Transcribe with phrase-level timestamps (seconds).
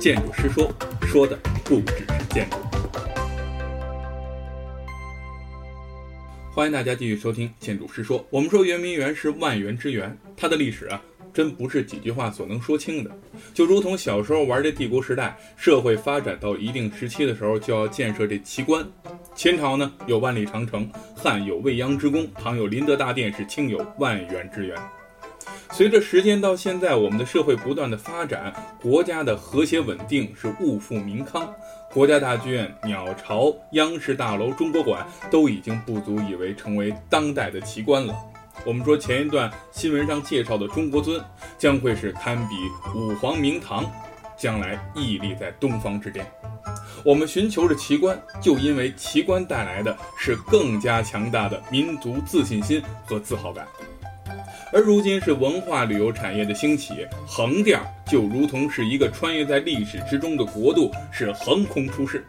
[0.00, 0.72] 建筑师说，
[1.02, 2.56] 说的不只是建筑。
[6.54, 8.18] 欢迎大家继续收听《建筑师说》。
[8.30, 10.98] 我们说圆明园是万园之园，它的历史啊，
[11.34, 13.10] 真不是几句话所能说清的。
[13.52, 18.82] 就如同小时候玩这帝国时代，社会发展到一定时期的时候，就要建设这奇观。
[19.34, 24.78] 秦朝呢有万里长城，汉有未央之宫，唐有麟德大殿，是清有万园之园。
[25.80, 28.52] 随着时间到现在，我们的社会不断的发展，
[28.82, 31.50] 国家的和谐稳定是物富民康，
[31.90, 38.14] 国家大剧院、鸟巢、央视大楼、中国馆都已经不足以为成为当代的奇观了。
[38.66, 41.18] 我们说前一段新闻上介绍的中国尊，
[41.56, 42.54] 将会是堪比
[42.94, 43.90] 五皇明堂，
[44.36, 46.30] 将来屹立在东方之巅。
[47.02, 53.66] 我们寻求着奇观，就因为奇观带来的是更加强大的民族自信心和自豪感。
[54.72, 62.24] 而如今是文化旅游产业的兴起，横店就如同是一个穿越在历史之中的国度，是横空出世。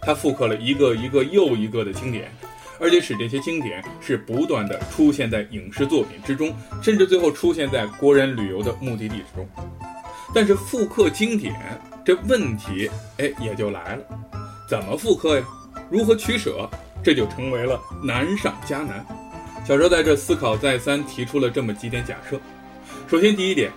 [0.00, 2.30] 它复刻了一个一个又一个的经典，
[2.78, 9.48] 而且使这些经典是不断的出现在影视作品之中，甚至最后出现在国人旅游的目的地之中。
[10.32, 11.52] 但是复刻经典
[12.04, 14.02] 这问题，哎，也就来了，
[14.68, 15.44] 怎么复刻呀？
[15.90, 16.70] 如何取舍？
[17.02, 19.04] 这就成为了难上加难。
[19.66, 22.40] 小周在这思考再三，提出了这么几点假设。
[23.08, 23.70] 首先，第一点，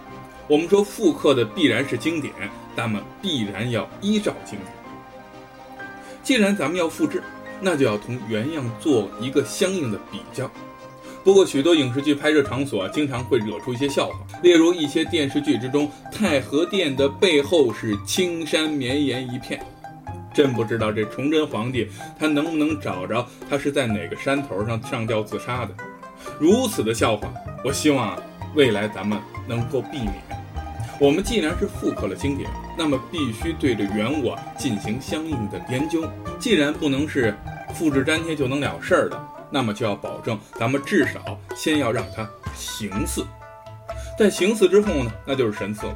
[0.47, 2.33] 我们说复刻的必然是经典，
[2.75, 4.71] 那么必然要依照经典。
[6.23, 7.21] 既然咱们要复制，
[7.61, 10.49] 那就要同原样做一个相应的比较。
[11.23, 19.63] 不过，许多影视剧拍摄场所经常会惹出一些笑话，例如一些电视剧之中，太和殿的背后是青山绵延一片。
[20.33, 25.73] 真不知道这崇祯皇帝他能不能找着他是在哪个山头上上吊自杀的？
[26.39, 27.31] 如此的笑话，
[27.63, 28.17] 我希望啊
[28.55, 30.13] 未来咱们能够避免。
[30.99, 36.07] 我们既然是复刻了经典，那么必须对着原我进行相应的研究。
[36.39, 37.35] 既然不能是
[37.73, 43.25] 复制粘贴就能了事儿的，那么就要保证咱们至少先要让它形似。
[44.17, 45.95] 在形似之后呢，那就是神似了。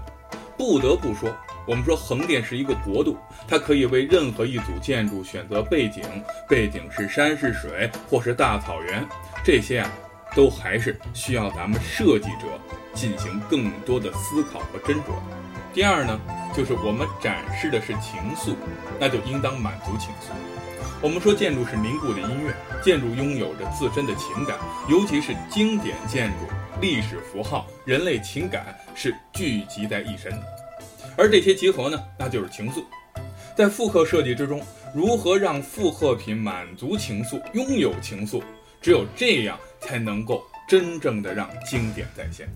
[0.58, 1.30] 不得不说。
[1.68, 6.02] 我们说横店是一个国度，它可以为任何一组建筑选择背景，
[6.48, 9.06] 背景是山是水或是大草原，
[9.44, 9.92] 这些啊，
[10.34, 12.48] 都还是需要咱们设计者
[12.94, 15.12] 进行更多的思考和斟酌。
[15.74, 16.18] 第二呢，
[16.56, 18.56] 就是我们展示的是情愫，
[18.98, 20.32] 那就应当满足情愫。
[21.02, 24.58] 我们说建筑是凝固的音乐，建筑拥有着自身的情感，
[24.88, 26.48] 尤其是经典建筑，
[26.80, 30.67] 历史符号、人类情感是聚集在一身的。
[31.18, 32.84] 而这些集合呢，那就是情愫。
[33.56, 34.62] 在复刻设计之中，
[34.94, 38.42] 如何让复刻品满足情愫、拥有情愫？
[38.80, 42.48] 只有这样，才能够真正的让经典再现。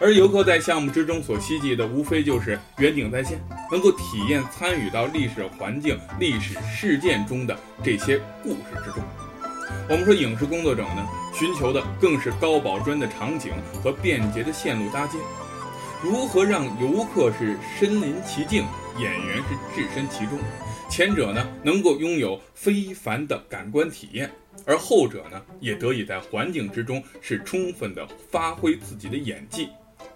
[0.00, 3.38] 而游客在项目之中所希冀的，无非就是远景再现，
[3.70, 7.54] 能够体验参与到历史环境、历史事件中的
[7.84, 9.04] 这些故事之中。
[9.88, 15.20] 我们说，影视工作者呢，寻求的更是高保真的场景和便捷的线路搭建。
[16.02, 18.64] 如何让游客是身临其境，
[18.98, 20.36] 演员是置身其中？
[20.90, 24.28] 前者呢，能够拥有非凡的感官体验，
[24.66, 29.68] 而后者呢，也得以在环境之中是充分的发挥自己的演技。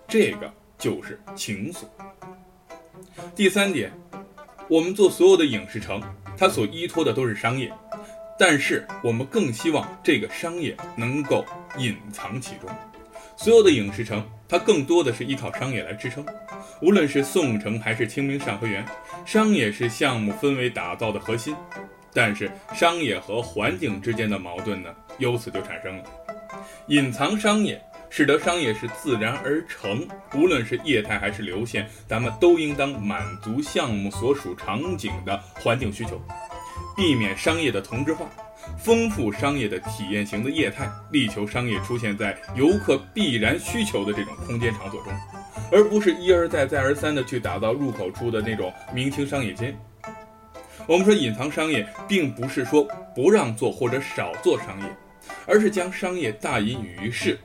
[0.08, 1.84] 这个就是情愫。
[3.36, 3.92] 第三点，
[4.68, 6.02] 我们做所有的影视城，
[6.36, 7.72] 它所依托的都是商业，
[8.36, 11.44] 但是我们更希望这个商业能够
[11.78, 12.68] 隐藏其中。
[13.36, 16.24] 所有的影视城，它更多的是依靠商业来支撑。
[16.80, 18.84] 无论是宋城还是清明上河园，
[19.24, 21.54] 商业是项目氛围打造的核心。
[22.12, 26.04] 但是，商业和环境之间的矛盾呢，由此就产生了。
[26.86, 30.08] 隐藏商业，使得商业是自然而成。
[30.34, 36.18] 无论是业态还是流线，咱们都应当满足项目所属场景的环境需求，
[36.96, 38.26] 避免商业的同质化。
[38.78, 45.12] 丰富商业的体验型的业态，力求商业出现在游客必然需求的这种空间场所中，
[45.72, 49.74] 而不是一而再、再而三的去打造入口处的那种明清商业街。
[50.86, 54.96] 我们说隐藏商业，并不是说不让做或者少做商业，
[55.46, 57.38] 而是将商业大隐于市。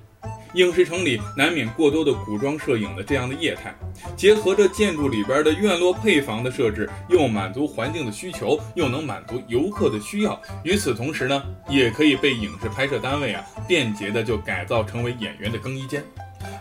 [0.54, 3.74] 影视城里难免过多的古装摄影的这样的业态，
[4.18, 10.40] 结合着建筑里边的院落配房的设置，又满足环境的需求，又能满足游客的需要。
[10.64, 16.04] 与此同时呢，也可以被影视拍摄单位啊便捷的就改造成为演员的更衣间。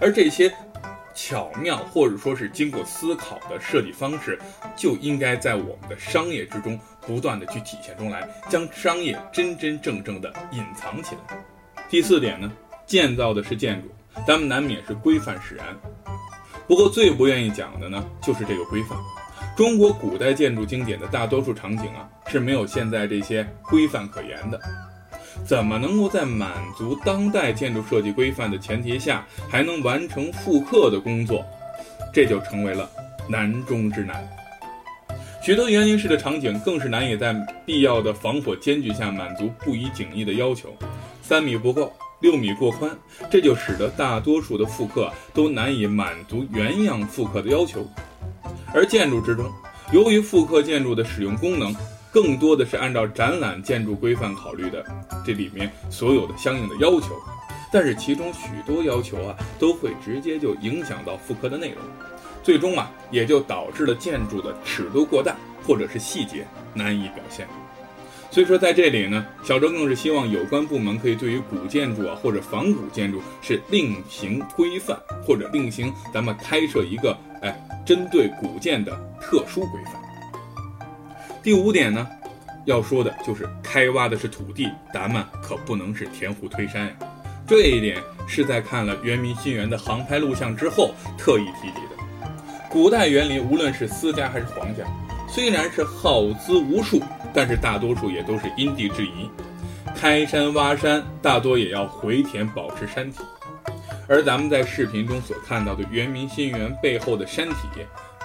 [0.01, 0.53] 而这些
[1.13, 4.39] 巧妙或者说是经过思考的设计方式，
[4.77, 11.37] 就应该在我们的商业之中不断的去体现出来，将商业真真正正的隐藏起来。
[11.89, 12.51] 第四点呢？
[12.91, 13.89] 建造的是建筑，
[14.27, 15.65] 咱们难免是规范使然。
[16.67, 18.99] 不过最不愿意讲的呢，就是这个规范。
[19.57, 24.61] 中国古代建筑经典的大多数场景啊，是没有现在这些规范可言的。
[25.47, 31.45] 怎么能够在满足当代建筑设计规范的前提下，还能完成复刻的工作？
[32.13, 32.91] 这就成为了
[33.29, 34.29] 难中之难。
[35.41, 37.33] 许多园林式的场景更是难以在
[37.65, 40.75] 必要的防火间距下满足不宜景逸的要求，
[41.23, 42.91] 三米不够，六米过宽，
[43.31, 47.87] 这就使得大多数的复刻都难以满足原样复刻的要求。
[48.73, 49.51] 而建筑之中，
[49.93, 51.75] 由于复刻建筑的使用功能
[52.13, 54.85] 更多的是按照展览建筑规范考虑的，
[55.25, 57.17] 这里面所有的相应的要求，
[57.73, 61.79] 但是其中许多要求啊，都会直接就影响到复刻的内容，
[62.43, 65.35] 最终啊，也就导致了建筑的尺度过大，
[65.67, 67.49] 或者是细节难以表现。
[68.31, 77.67] 所以说，在这里呢，小周更是希望有关部门可以对于古建筑啊，或者仿古建筑是另行规范，或者另行咱们开设一个哎。
[77.87, 79.95] 针对古建的特殊规范。
[81.43, 82.07] 第五点呢，
[82.67, 86.93] 要说的就是开挖的是土地，咱们可不能是填湖推山呀。
[87.49, 92.29] 这一点是在看了圆明新园的航拍录像之后特意提及的。
[92.71, 94.85] 古代园林无论是私家还是皇家，
[95.29, 99.31] 虽然是耗资无数，但是大多数也都是因地制宜，
[99.97, 103.19] 开山挖山大多也要回填保持山体。
[104.09, 107.69] 而咱们在视频中所看到的圆明新园背后的山体，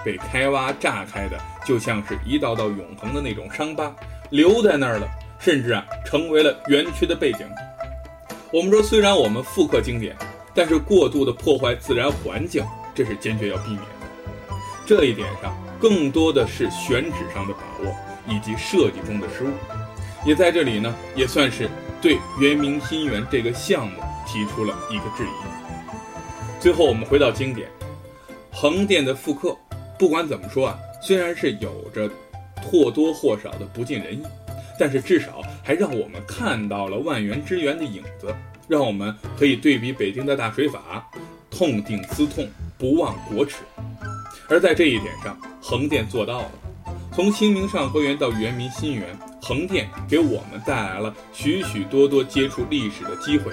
[0.04, 3.94] 被开挖炸开的，就像是一道道永恒的那种伤疤，
[4.30, 5.08] 留在那儿了，
[5.38, 7.46] 甚至啊，成为了园区的背景。
[8.52, 10.16] 我们说，虽然我们复刻经典，
[10.54, 12.64] 但是过度的破坏自然环境，
[12.94, 14.56] 这是坚决要避免的。
[14.84, 17.94] 这一点上，更多的是选址上的把握，
[18.28, 19.50] 以及设计中的失误，
[20.24, 21.68] 也在这里呢，也算是
[22.00, 26.60] 对圆明新园这个项目提出了一个质疑。
[26.60, 27.68] 最后，我们回到经典，
[28.50, 29.56] 横店的复刻，
[29.98, 32.10] 不管怎么说啊，虽然是有着
[32.62, 34.22] 或多或少的不尽人意，
[34.78, 38.34] 但是至少还让我们看到了万园之园的影子，
[38.66, 41.08] 让我们可以对比北京的大水法，
[41.50, 43.58] 痛定思痛，不忘国耻。
[44.48, 46.50] 而在这一点上，横店做到了。
[47.16, 53.50] 从清明上河园到圆明新园，横店给我们带来了许许多多接触历史的机会。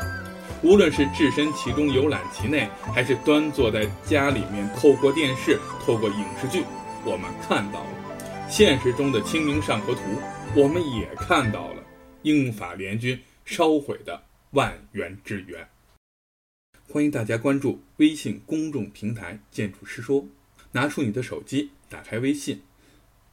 [0.61, 6.61] 无论是置身其中游览其内，还是端坐在家里面透过电视、透过影视剧，
[7.05, 10.01] 我们看到了现实中的《清明上河图》，
[10.61, 11.81] 我们也看到了
[12.23, 14.21] 英法联军烧毁的
[14.51, 15.65] 万园之园。
[16.89, 20.25] 欢迎大家关注微信公众平台“建筑师说”，
[20.73, 22.61] 拿出你的手机，打开微信，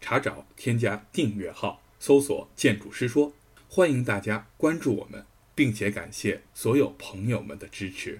[0.00, 3.32] 查找添加订阅号，搜索“建筑师说”，
[3.68, 5.24] 欢迎大家关注我们。
[5.52, 8.18] 并且感谢所有朋友们的支持。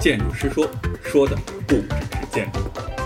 [0.00, 0.70] 建筑师说，
[1.02, 1.34] 说的
[1.66, 1.88] 不只
[2.20, 2.99] 是建筑。